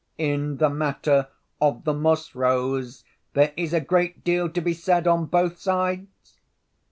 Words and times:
"In 0.17 0.57
the 0.57 0.71
matter 0.71 1.27
of 1.61 1.83
the 1.83 1.93
moss 1.93 2.33
rose 2.33 3.03
there 3.33 3.53
is 3.55 3.71
a 3.71 3.79
great 3.79 4.23
deal 4.23 4.49
to 4.49 4.59
be 4.59 4.73
said 4.73 5.05
on 5.07 5.25
both 5.27 5.59
sides!" 5.59 6.39